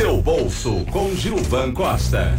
Seu 0.00 0.16
bolso 0.16 0.82
com 0.86 1.14
Gilvan 1.14 1.72
Costa. 1.72 2.34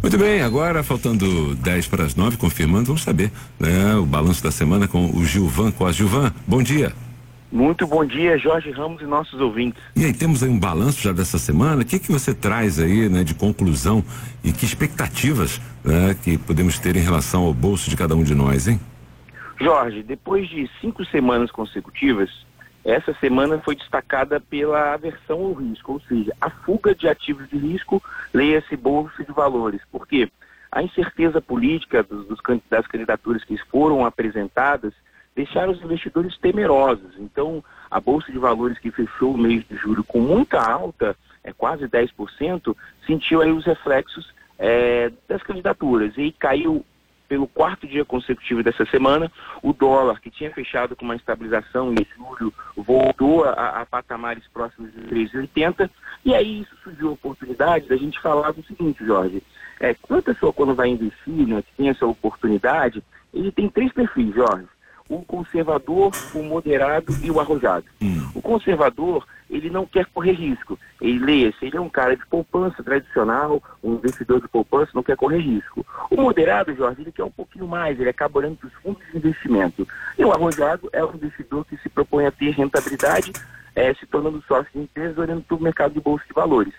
Muito 0.00 0.16
bem, 0.16 0.40
agora 0.40 0.82
faltando 0.82 1.54
10 1.56 1.88
para 1.88 2.04
as 2.04 2.14
9, 2.14 2.38
confirmando, 2.38 2.86
vamos 2.86 3.02
saber 3.02 3.30
né, 3.60 3.94
o 3.96 4.06
balanço 4.06 4.42
da 4.42 4.50
semana 4.50 4.88
com 4.88 5.14
o 5.14 5.22
Gilvan 5.26 5.70
Costa. 5.70 5.92
Gilvan, 5.92 6.32
bom 6.48 6.62
dia. 6.62 6.94
Muito 7.52 7.86
bom 7.86 8.02
dia, 8.02 8.38
Jorge 8.38 8.70
Ramos 8.70 9.02
e 9.02 9.04
nossos 9.04 9.38
ouvintes. 9.42 9.82
E 9.94 10.06
aí, 10.06 10.14
temos 10.14 10.42
aí 10.42 10.48
um 10.48 10.58
balanço 10.58 11.02
já 11.02 11.12
dessa 11.12 11.38
semana. 11.38 11.82
O 11.82 11.84
que 11.84 11.98
que 11.98 12.10
você 12.10 12.32
traz 12.32 12.78
aí, 12.78 13.10
né, 13.10 13.22
de 13.24 13.34
conclusão 13.34 14.02
e 14.42 14.52
que 14.52 14.64
expectativas 14.64 15.60
né, 15.84 16.16
que 16.22 16.38
podemos 16.38 16.78
ter 16.78 16.96
em 16.96 17.02
relação 17.02 17.42
ao 17.42 17.52
bolso 17.52 17.90
de 17.90 17.96
cada 17.96 18.16
um 18.16 18.24
de 18.24 18.34
nós, 18.34 18.68
hein? 18.68 18.80
Jorge, 19.60 20.02
depois 20.02 20.48
de 20.48 20.66
cinco 20.80 21.04
semanas 21.04 21.50
consecutivas, 21.50 22.30
essa 22.84 23.14
semana 23.14 23.58
foi 23.60 23.76
destacada 23.76 24.40
pela 24.40 24.94
aversão 24.94 25.40
ao 25.40 25.52
risco, 25.52 25.92
ou 25.92 26.00
seja, 26.00 26.32
a 26.40 26.50
fuga 26.50 26.94
de 26.94 27.08
ativos 27.08 27.48
de 27.48 27.56
risco, 27.56 28.02
leia-se 28.34 28.76
bolsa 28.76 29.24
de 29.24 29.32
valores. 29.32 29.80
Por 29.90 30.06
quê? 30.06 30.28
A 30.70 30.82
incerteza 30.82 31.40
política 31.40 32.02
dos, 32.02 32.26
dos, 32.26 32.38
das 32.68 32.86
candidaturas 32.86 33.44
que 33.44 33.56
foram 33.56 34.04
apresentadas 34.04 34.92
deixaram 35.34 35.72
os 35.72 35.82
investidores 35.82 36.36
temerosos. 36.38 37.12
Então, 37.18 37.64
a 37.90 38.00
bolsa 38.00 38.32
de 38.32 38.38
valores 38.38 38.78
que 38.78 38.90
fechou 38.90 39.34
o 39.34 39.38
mês 39.38 39.66
de 39.68 39.76
julho 39.76 40.02
com 40.02 40.20
muita 40.20 40.60
alta, 40.60 41.16
é 41.44 41.52
quase 41.52 41.86
10%, 41.86 42.76
sentiu 43.06 43.42
aí 43.42 43.50
os 43.50 43.64
reflexos 43.64 44.32
é, 44.58 45.10
das 45.28 45.42
candidaturas 45.42 46.12
e 46.16 46.32
caiu 46.32 46.84
pelo 47.32 47.48
quarto 47.48 47.86
dia 47.86 48.04
consecutivo 48.04 48.62
dessa 48.62 48.84
semana, 48.84 49.32
o 49.62 49.72
dólar, 49.72 50.20
que 50.20 50.30
tinha 50.30 50.50
fechado 50.50 50.94
com 50.94 51.06
uma 51.06 51.16
estabilização 51.16 51.90
em 51.90 52.06
julho, 52.14 52.52
voltou 52.76 53.44
a, 53.44 53.80
a 53.80 53.86
patamares 53.86 54.46
próximos 54.52 54.92
de 54.92 55.00
3,80, 55.04 55.88
e 56.26 56.34
aí 56.34 56.60
isso 56.60 56.76
surgiu 56.84 57.08
a 57.08 57.12
oportunidade 57.12 57.88
da 57.88 57.96
gente 57.96 58.20
falar 58.20 58.52
do 58.52 58.62
seguinte, 58.64 59.02
Jorge, 59.02 59.42
é, 59.80 59.94
quando 59.94 60.20
a 60.20 60.34
pessoa 60.34 60.52
quando 60.52 60.74
vai 60.74 60.90
investir, 60.90 61.48
né, 61.48 61.62
que 61.62 61.72
tem 61.74 61.88
essa 61.88 62.04
oportunidade, 62.04 63.02
ele 63.32 63.50
tem 63.50 63.66
três 63.66 63.90
perfis, 63.94 64.34
Jorge 64.34 64.68
o 65.08 65.22
conservador, 65.24 66.10
o 66.34 66.42
moderado 66.42 67.14
e 67.22 67.30
o 67.30 67.38
arrojado. 67.38 67.84
Hum. 68.00 68.30
O 68.34 68.40
conservador, 68.40 69.26
ele 69.52 69.68
não 69.68 69.84
quer 69.86 70.06
correr 70.06 70.32
risco. 70.32 70.78
Ele 71.00 71.52
se 71.52 71.66
ele 71.66 71.76
é 71.76 71.80
um 71.80 71.88
cara 71.88 72.16
de 72.16 72.24
poupança 72.26 72.82
tradicional, 72.82 73.62
um 73.82 73.94
investidor 73.94 74.40
de 74.40 74.48
poupança, 74.48 74.90
não 74.94 75.02
quer 75.02 75.16
correr 75.16 75.38
risco. 75.38 75.86
O 76.10 76.16
moderado, 76.16 76.74
Jorge, 76.74 77.02
ele 77.02 77.12
quer 77.12 77.24
um 77.24 77.30
pouquinho 77.30 77.68
mais, 77.68 78.00
ele 78.00 78.08
acaba 78.08 78.38
olhando 78.38 78.56
para 78.56 78.68
os 78.68 78.74
fundos 78.74 79.02
de 79.10 79.18
investimento. 79.18 79.86
E 80.18 80.24
o 80.24 80.32
arrojado 80.32 80.88
é 80.92 81.04
um 81.04 81.14
investidor 81.14 81.66
que 81.66 81.76
se 81.76 81.88
propõe 81.90 82.26
a 82.26 82.32
ter 82.32 82.50
rentabilidade, 82.50 83.32
é, 83.76 83.92
se 83.94 84.06
tornando 84.06 84.42
sócio 84.48 84.72
de 84.72 84.80
empresas, 84.80 85.18
olhando 85.18 85.42
para 85.42 85.56
o 85.56 85.62
mercado 85.62 85.92
de 85.92 86.00
bolsa 86.00 86.24
de 86.26 86.32
valores. 86.32 86.74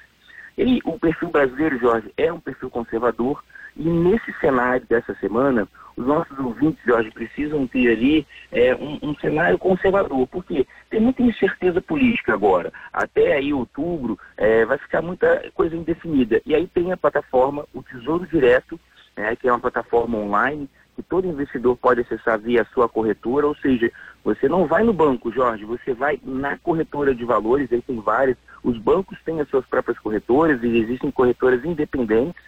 E 0.58 0.82
o 0.84 0.98
perfil 1.00 1.30
brasileiro, 1.30 1.80
Jorge, 1.80 2.12
é 2.18 2.34
um 2.34 2.40
perfil 2.40 2.70
conservador, 2.70 3.44
e 3.76 3.84
nesse 3.84 4.32
cenário 4.40 4.86
dessa 4.88 5.16
semana, 5.16 5.68
os 5.96 6.06
nossos 6.06 6.38
ouvintes, 6.40 6.84
Jorge, 6.86 7.12
precisam 7.12 7.68
ter 7.68 7.92
ali 7.92 8.28
é, 8.52 8.76
um, 8.76 9.00
um, 9.02 9.16
cenário 9.16 9.58
conservador, 9.58 10.28
porque 10.28 10.66
tem 10.90 11.00
muita 11.00 11.22
incerteza 11.22 11.82
política 11.82 12.34
agora. 12.34 12.72
Até 12.92 13.34
aí, 13.34 13.54
outubro, 13.54 14.18
é, 14.38 14.66
vai 14.66 14.78
ficar 14.78 15.02
muita 15.02 15.52
coisa 15.54 15.76
indefinida. 15.76 16.42
E 16.46 16.56
aí 16.56 16.68
tem 16.68 16.92
a 16.92 16.98
plataforma, 16.98 17.66
o 17.74 17.84
Tesouro 17.84 18.26
Direto, 18.26 18.80
é, 19.16 19.36
que 19.36 19.48
é 19.48 19.52
uma 19.52 19.60
plataforma 19.60 20.18
online, 20.18 20.68
que 20.96 21.04
todo 21.04 21.28
investidor 21.28 21.76
pode 21.78 22.02
acessar 22.02 22.40
via 22.40 22.66
sua 22.74 22.88
corretora, 22.88 23.48
ou 23.48 23.56
seja, 23.56 23.92
você 24.24 24.48
não 24.48 24.66
vai 24.66 24.84
no 24.84 24.94
banco, 24.94 25.32
Jorge, 25.32 25.66
você 25.66 25.94
vai 25.94 26.20
na 26.24 26.58
corretora 26.58 27.14
de 27.14 27.26
valores, 27.26 27.72
aí 27.72 27.82
tem 27.82 28.00
várias, 28.00 28.38
os 28.64 28.78
bancos 28.78 29.18
têm 29.26 29.42
as 29.42 29.50
suas 29.50 29.66
próprias 29.66 29.98
corretoras 30.00 30.62
e 30.64 30.78
existem 30.78 31.12
corretoras 31.12 31.66
independentes, 31.66 32.42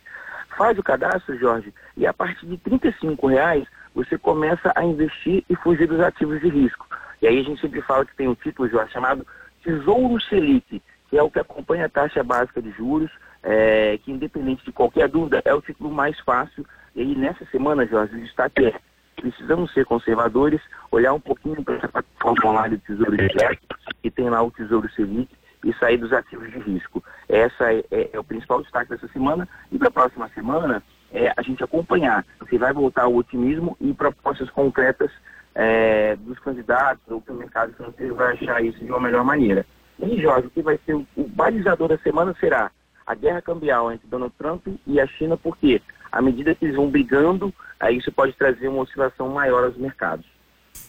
Faz 0.58 0.78
o 0.78 0.84
cadastro, 0.84 1.38
Jorge, 1.38 1.74
e 1.98 2.08
a 2.08 2.14
partir 2.14 2.46
de 2.46 2.56
R$ 2.56 3.30
reais 3.30 3.68
você 3.94 4.18
começa 4.18 4.72
a 4.76 4.84
investir 4.84 5.44
e 5.50 5.56
fugir 5.56 5.88
dos 5.88 6.00
ativos 6.00 6.40
de 6.42 6.50
risco. 6.50 6.88
E 7.22 7.28
aí 7.28 7.40
a 7.40 7.44
gente 7.44 7.62
sempre 7.62 7.82
fala 7.82 8.06
que 8.06 8.16
tem 8.16 8.28
um 8.28 8.36
título, 8.36 8.70
Jorge, 8.70 8.92
chamado 8.92 9.26
Tesouro 9.64 10.22
Selic, 10.22 10.82
que 11.10 11.18
é 11.18 11.24
o 11.24 11.30
que 11.30 11.40
acompanha 11.40 11.86
a 11.86 11.90
taxa 11.90 12.24
básica 12.24 12.62
de 12.62 12.72
juros, 12.72 13.12
é, 13.42 13.98
que 14.04 14.12
independente 14.12 14.66
de 14.66 14.72
qualquer 14.72 15.08
dúvida, 15.08 15.42
é 15.46 15.54
o 15.54 15.62
título 15.62 15.92
mais 15.92 16.20
fácil. 16.22 16.66
E 16.96 17.02
aí 17.02 17.16
nessa 17.16 17.46
semana, 17.46 17.86
Jorge, 17.86 18.16
o 18.16 18.22
destaque 18.22 18.66
é 18.66 18.74
precisamos 19.16 19.74
ser 19.74 19.86
conservadores, 19.86 20.62
olhar 20.92 21.14
um 21.14 21.20
pouquinho 21.20 21.64
para 21.64 21.76
essa 21.76 21.88
plataforma 21.88 22.50
online 22.52 22.78
do 22.78 22.82
Tesouro 22.84 23.18
Direto, 23.18 23.78
que 24.02 24.12
tem 24.12 24.30
lá 24.30 24.42
o 24.42 24.52
Tesouro 24.52 24.90
Selic, 24.92 25.30
e 25.66 25.74
sair 25.74 25.98
dos 25.98 26.14
ativos 26.14 26.50
de 26.52 26.60
risco. 26.60 27.04
Essa 27.28 27.74
é, 27.74 27.84
é, 27.92 28.10
é 28.14 28.20
o 28.20 28.24
principal 28.24 28.62
destaque 28.62 28.92
dessa 28.92 29.08
semana. 29.10 29.50
E 29.72 29.78
para 29.78 29.90
a 29.90 29.92
próxima 29.92 30.30
semana, 30.30 30.82
é 31.12 31.34
a 31.36 31.42
gente 31.42 31.64
acompanhar 31.64 32.24
se 32.48 32.58
vai 32.58 32.72
voltar 32.72 33.08
o 33.08 33.18
otimismo 33.18 33.76
e 33.82 33.94
propostas 33.94 34.50
concretas 34.52 35.12
é, 35.56 36.16
dos 36.18 36.38
candidatos 36.40 37.04
ou 37.10 37.20
que 37.20 37.32
o 37.32 37.36
mercado 37.36 37.74
financeiro 37.74 38.16
vai 38.16 38.34
achar 38.34 38.64
isso 38.64 38.80
de 38.80 38.92
uma 38.92 39.00
melhor 39.00 39.24
maneira. 39.24 39.66
E, 40.00 40.22
Jorge, 40.22 40.48
o 40.48 40.52
que 40.52 40.62
vai 40.62 40.80
ser 40.86 40.94
o, 40.94 41.08
o 41.16 41.28
balizador 41.28 41.88
da 41.88 41.98
semana 41.98 42.36
será 42.40 42.70
a 43.08 43.16
guerra 43.16 43.42
cambial 43.42 43.92
entre 43.92 44.08
Donald 44.08 44.34
Trump 44.38 44.68
e 44.86 45.00
a 45.00 45.08
China, 45.08 45.38
porque 45.38 45.82
à 46.12 46.22
medida 46.22 46.54
que 46.56 46.66
eles 46.66 46.76
vão 46.76 46.90
brigando, 46.90 47.54
isso 47.92 48.12
pode 48.12 48.34
trazer 48.34 48.68
uma 48.68 48.82
oscilação 48.82 49.30
maior 49.30 49.64
aos 49.64 49.78
mercados. 49.78 50.26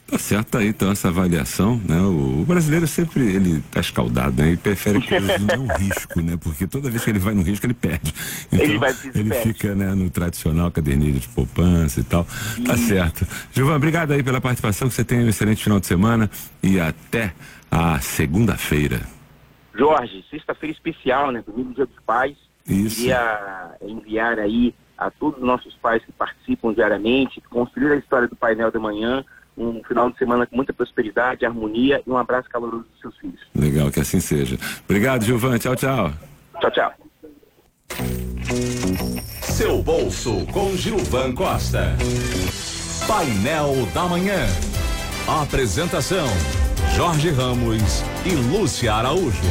Tá 0.06 0.19
certo 0.19 0.59
aí, 0.59 0.69
então, 0.69 0.93
essa 0.93 1.09
avaliação, 1.09 1.81
né? 1.84 2.00
O, 2.00 2.43
o 2.43 2.44
brasileiro 2.44 2.87
sempre, 2.87 3.22
ele 3.22 3.61
tá 3.72 3.81
escaldado, 3.81 4.41
né? 4.41 4.49
Ele 4.49 4.56
prefere 4.56 5.00
que 5.00 5.19
não 5.19 5.65
um 5.65 5.77
risco, 5.78 6.21
né? 6.21 6.37
Porque 6.41 6.65
toda 6.65 6.89
vez 6.89 7.03
que 7.03 7.11
ele 7.11 7.19
vai 7.19 7.34
no 7.34 7.43
risco, 7.43 7.67
ele 7.67 7.75
perde. 7.75 8.15
Então, 8.53 8.65
ele, 8.65 8.78
vai, 8.78 8.94
ele 9.15 9.34
fica, 9.34 9.75
né, 9.75 9.93
no 9.94 10.09
tradicional 10.09 10.71
cadernilha 10.71 11.19
de 11.19 11.28
poupança 11.28 12.00
e 12.00 12.05
tal. 12.05 12.25
Tá 12.65 12.77
certo. 12.77 13.27
Gilvan, 13.53 13.75
obrigado 13.75 14.12
aí 14.12 14.22
pela 14.22 14.41
participação, 14.41 14.89
que 14.89 14.94
você 14.94 15.05
tenha 15.05 15.22
um 15.22 15.28
excelente 15.28 15.65
final 15.65 15.81
de 15.81 15.87
semana 15.87 16.31
e 16.62 16.78
até 16.78 17.34
a 17.71 17.99
segunda-feira. 17.99 19.00
Jorge, 19.75 20.25
sexta-feira 20.31 20.73
especial, 20.73 21.33
né? 21.33 21.43
Domingo 21.44 21.75
Dia 21.75 21.87
dos 21.87 21.99
Pais. 22.06 22.37
Isso. 22.67 23.00
Queria 23.00 23.77
enviar 23.83 24.38
aí 24.38 24.73
a 24.97 25.11
todos 25.11 25.41
os 25.41 25.47
nossos 25.47 25.75
pais 25.75 26.03
que 26.05 26.12
participam 26.12 26.73
diariamente, 26.73 27.41
construir 27.50 27.93
a 27.93 27.97
história 27.97 28.28
do 28.28 28.37
painel 28.37 28.71
da 28.71 28.78
manhã, 28.78 29.25
um 29.56 29.83
final 29.84 30.11
de 30.11 30.19
semana 30.19 30.47
com 30.47 30.56
muita 30.56 30.72
prosperidade, 30.72 31.47
harmonia 31.47 32.03
e 32.06 32.11
um 32.11 32.17
abraço 32.17 32.49
caloroso 32.49 32.84
dos 32.93 33.00
seus 33.00 33.17
filhos. 33.19 33.41
Legal, 33.55 33.91
que 33.91 34.00
assim 34.00 34.21
seja. 34.21 34.59
Obrigado, 34.84 35.25
Gilvan. 35.25 35.59
Tchau, 35.59 35.75
tchau. 35.75 36.12
Tchau, 36.61 36.71
tchau. 36.71 36.93
Seu 39.43 39.83
bolso 39.83 40.47
com 40.53 40.77
Gilvan 40.77 41.33
Costa. 41.33 41.97
Painel 43.06 43.87
da 43.94 44.05
Manhã. 44.05 44.47
Apresentação: 45.27 46.27
Jorge 46.94 47.31
Ramos 47.31 48.03
e 48.25 48.34
Lúcia 48.34 48.93
Araújo. 48.93 49.43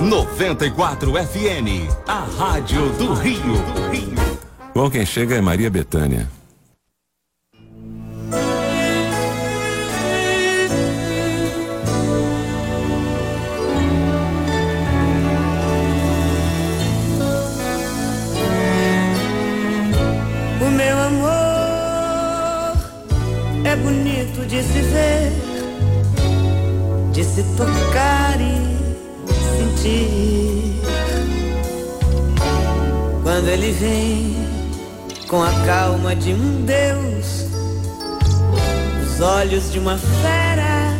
94 0.00 1.12
FM, 1.12 1.88
a 2.08 2.20
Rádio 2.20 2.88
do 2.94 3.12
Rio. 3.12 3.40
Bom, 4.74 4.90
quem 4.90 5.04
chega 5.04 5.36
é 5.36 5.40
Maria 5.40 5.68
Betânia. 5.68 6.26
Se 27.40 27.56
tocar 27.56 28.38
e 28.38 28.52
sentir. 29.56 30.80
Quando 33.22 33.48
ele 33.48 33.72
vem 33.72 34.36
com 35.26 35.42
a 35.42 35.50
calma 35.64 36.14
de 36.14 36.34
um 36.34 36.64
Deus, 36.66 37.46
os 39.02 39.20
olhos 39.20 39.72
de 39.72 39.78
uma 39.78 39.96
fera, 39.96 40.98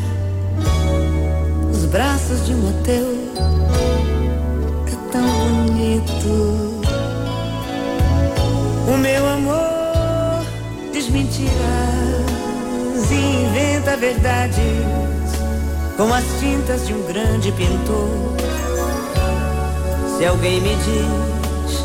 os 1.70 1.84
braços 1.86 2.46
de 2.46 2.54
um 2.54 2.70
ateu, 2.70 3.18
é 4.86 5.12
tão 5.12 5.66
bonito. 5.66 6.80
O 8.88 8.96
meu 8.96 9.28
amor 9.28 10.42
desmentirá 10.92 11.50
se 13.06 13.14
inventa 13.14 13.96
verdades 13.96 14.99
com 16.00 16.14
as 16.14 16.24
tintas 16.40 16.86
de 16.86 16.94
um 16.94 17.02
grande 17.02 17.52
pintor. 17.52 18.08
Se 20.16 20.24
alguém 20.24 20.58
me 20.58 20.74
diz 20.76 21.84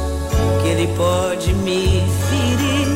que 0.61 0.69
ele 0.69 0.87
pode 0.95 1.53
me 1.53 2.01
ferir 2.29 2.87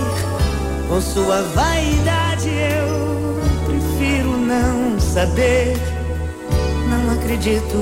com 0.88 1.02
sua 1.02 1.42
vaidade, 1.42 2.48
eu 2.48 3.38
prefiro 3.66 4.38
não 4.38 4.98
saber, 4.98 5.76
não 6.88 7.12
acredito. 7.12 7.76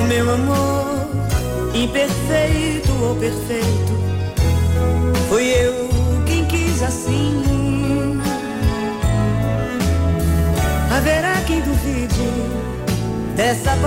O 0.00 0.06
meu 0.06 0.32
amor, 0.32 1.10
imperfeito 1.74 2.92
ou 3.02 3.16
perfeito, 3.16 3.98
foi 5.28 5.44
eu 5.44 5.57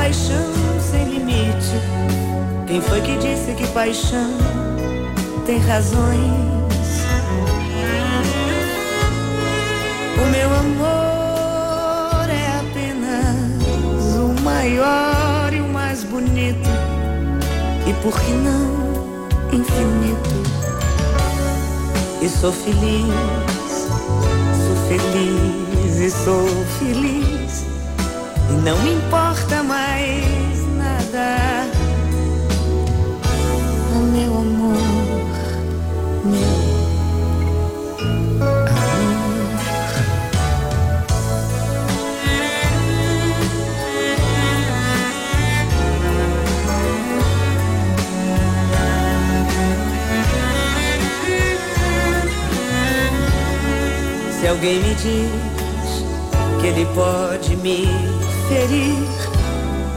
paixão 0.02 0.52
sem 0.80 1.04
limite. 1.06 1.78
Quem 2.66 2.82
foi 2.82 3.02
que 3.02 3.16
disse 3.18 3.54
que 3.54 3.68
paixão 3.68 4.36
tem 5.46 5.60
razões? 5.60 6.32
O 10.18 10.26
meu 10.32 10.50
amor 10.64 12.28
é 12.32 12.48
apenas 12.62 14.16
o 14.16 14.42
maior 14.42 15.54
e 15.54 15.62
o 15.62 15.68
mais 15.68 16.04
bonito, 16.04 16.70
e 17.86 17.94
por 18.02 18.20
que 18.20 18.32
não 18.32 19.28
infinito? 19.54 20.32
E 22.24 22.28
sou 22.28 22.52
feliz, 22.52 23.06
sou 24.66 24.76
feliz 24.88 26.00
e 26.00 26.10
sou 26.10 26.48
feliz, 26.80 27.66
e 28.50 28.54
não 28.66 28.78
me 28.80 28.94
importa 28.94 29.62
mais 29.62 29.91
alguém 54.52 54.80
me 54.80 54.96
diz 54.96 55.32
que 56.60 56.68
ele 56.68 56.86
pode 56.94 57.56
me 57.58 57.88
ferir 58.50 58.96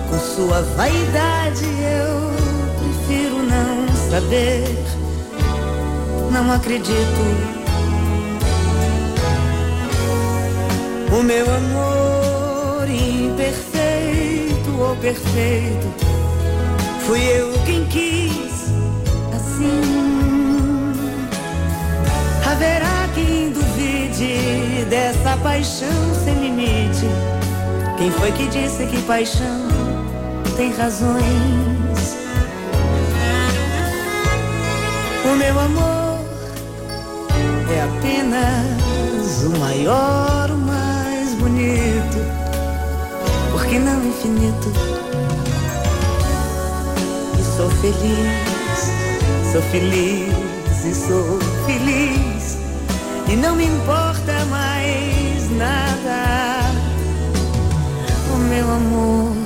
com 0.08 0.18
sua 0.18 0.62
vaidade, 0.76 1.64
eu 1.64 2.30
prefiro 2.78 3.42
não 3.42 3.88
saber. 4.10 4.64
Não 6.30 6.52
acredito. 6.52 7.22
O 11.12 11.22
meu 11.22 11.46
amor 11.52 12.88
imperfeito 12.88 14.70
ou 14.80 14.96
perfeito, 14.96 15.94
fui 17.06 17.20
eu 17.22 17.52
quem 17.66 17.84
quis 17.86 18.03
paixão 25.44 26.14
sem 26.24 26.34
limite. 26.40 27.06
Quem 27.98 28.10
foi 28.10 28.32
que 28.32 28.48
disse 28.48 28.86
que 28.86 29.00
paixão 29.02 29.68
tem 30.56 30.72
razões? 30.72 32.16
O 35.22 35.36
meu 35.36 35.60
amor 35.60 36.18
é 37.70 37.82
apenas 37.82 39.44
o 39.44 39.58
maior, 39.60 40.50
o 40.50 40.56
mais 40.56 41.34
bonito, 41.34 42.18
porque 43.52 43.78
não 43.78 44.02
infinito. 44.02 44.72
E 47.38 47.56
sou 47.56 47.70
feliz, 47.82 49.52
sou 49.52 49.62
feliz 49.70 50.84
e 50.86 50.94
sou 50.94 51.38
feliz 51.66 52.56
e 53.28 53.36
não 53.36 53.54
me 53.56 53.66
importa 53.66 54.44
mais 54.46 55.13
nada, 55.54 56.72
o 58.32 58.36
meu 58.38 58.70
amor. 58.70 59.43